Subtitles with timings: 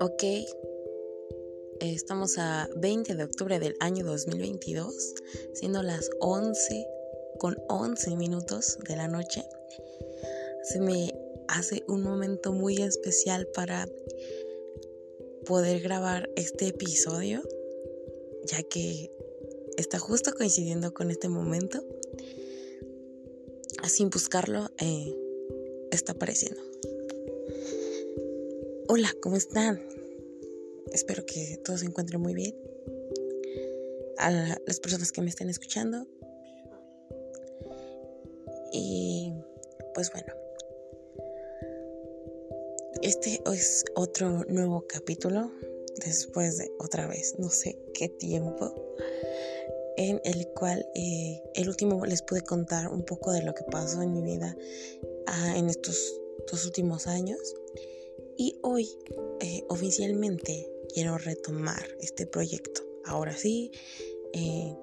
[0.00, 0.24] Ok,
[1.80, 5.14] estamos a 20 de octubre del año 2022,
[5.52, 6.86] siendo las 11
[7.38, 9.44] con 11 minutos de la noche.
[10.62, 11.12] Se me
[11.48, 13.86] hace un momento muy especial para
[15.44, 17.42] poder grabar este episodio,
[18.44, 19.10] ya que
[19.76, 21.84] está justo coincidiendo con este momento.
[23.88, 25.14] Sin buscarlo, eh,
[25.90, 26.60] está apareciendo.
[28.88, 29.80] Hola, ¿cómo están?
[30.92, 32.54] Espero que todos se encuentren muy bien.
[34.18, 36.06] A las personas que me estén escuchando.
[38.72, 39.32] Y
[39.94, 40.32] pues bueno.
[43.02, 45.50] Este es otro nuevo capítulo.
[46.04, 48.72] Después de otra vez, no sé qué tiempo.
[50.00, 54.00] En el cual eh, el último les pude contar un poco de lo que pasó
[54.00, 54.56] en mi vida
[55.26, 56.18] ah, en estos
[56.50, 57.38] dos últimos años.
[58.38, 58.88] Y hoy
[59.40, 62.80] eh, oficialmente quiero retomar este proyecto.
[63.04, 63.72] Ahora sí,
[64.32, 64.74] eh,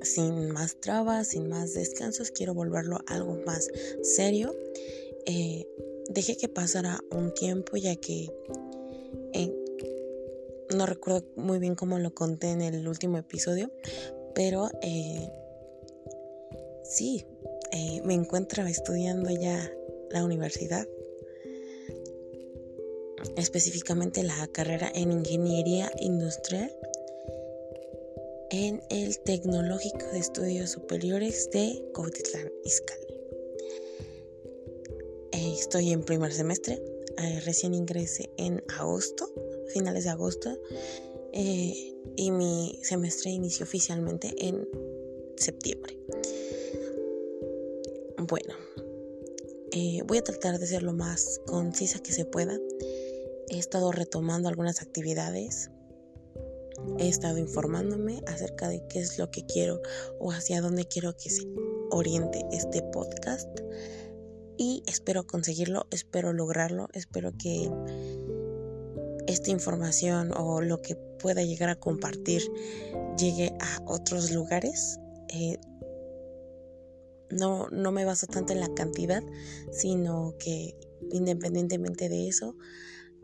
[0.00, 3.68] sin más trabas, sin más descansos, quiero volverlo algo más
[4.00, 4.56] serio.
[5.26, 5.66] Eh,
[6.08, 8.32] dejé que pasara un tiempo ya que
[10.74, 13.70] no recuerdo muy bien cómo lo conté en el último episodio,
[14.34, 14.70] pero
[16.84, 17.26] sí,
[18.04, 19.70] me encuentro estudiando ya
[20.10, 20.86] la universidad
[23.36, 26.72] específicamente la carrera en Ingeniería Industrial
[28.50, 33.14] en el Tecnológico de Estudios Superiores de Cotitlán, Izcalli.
[35.32, 36.80] Eh, estoy en primer semestre,
[37.18, 39.30] eh, recién ingresé en agosto,
[39.72, 40.58] finales de agosto,
[41.32, 44.66] eh, y mi semestre inició oficialmente en
[45.36, 45.98] septiembre.
[48.18, 48.54] Bueno,
[50.06, 52.58] voy a tratar de ser lo más concisa que se pueda
[53.50, 55.70] he estado retomando algunas actividades,
[56.98, 59.80] he estado informándome acerca de qué es lo que quiero
[60.18, 61.46] o hacia dónde quiero que se
[61.90, 63.48] oriente este podcast
[64.56, 67.70] y espero conseguirlo, espero lograrlo, espero que
[69.28, 72.42] esta información o lo que pueda llegar a compartir
[73.16, 74.98] llegue a otros lugares.
[75.28, 75.58] Eh,
[77.30, 79.22] no, no me baso tanto en la cantidad,
[79.70, 80.74] sino que
[81.12, 82.56] independientemente de eso,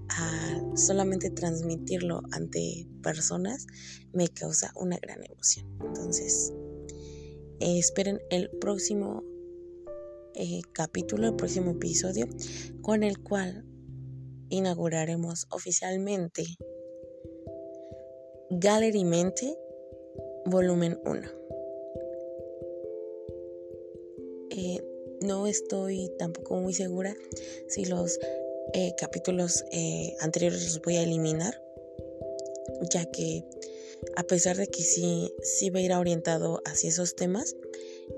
[0.09, 3.67] a solamente transmitirlo ante personas
[4.13, 5.67] me causa una gran emoción.
[5.87, 6.53] Entonces,
[7.61, 9.25] eh, esperen el próximo
[10.35, 12.27] eh, capítulo, el próximo episodio,
[12.83, 13.65] con el cual
[14.55, 16.45] inauguraremos oficialmente
[18.51, 19.59] Gallery Mente,
[20.47, 21.21] volumen 1.
[24.51, 24.81] Eh,
[25.23, 27.17] no estoy tampoco muy segura
[27.69, 28.19] si los
[28.73, 31.61] eh, capítulos eh, anteriores los voy a eliminar,
[32.91, 33.45] ya que
[34.17, 37.57] a pesar de que sí, sí va a ir orientado hacia esos temas,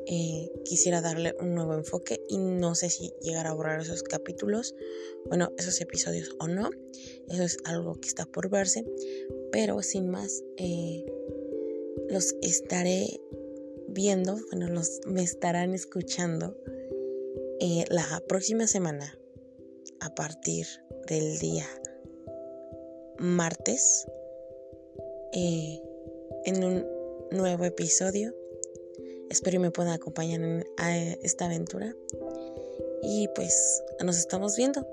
[0.07, 4.75] eh, quisiera darle un nuevo enfoque y no sé si llegar a borrar esos capítulos,
[5.27, 6.71] bueno, esos episodios o no,
[7.29, 8.85] eso es algo que está por verse,
[9.53, 10.45] pero sin más,
[12.09, 13.21] los estaré
[13.89, 16.57] viendo, bueno, los me estarán escuchando
[17.89, 19.19] la próxima semana
[20.01, 20.67] a partir
[21.09, 21.67] del día
[23.19, 24.07] martes
[25.33, 25.81] eh,
[26.45, 26.87] en un
[27.31, 28.35] nuevo episodio.
[29.31, 30.65] Espero que me puedan acompañar en
[31.23, 31.95] esta aventura.
[33.03, 34.87] Y pues nos estamos viendo.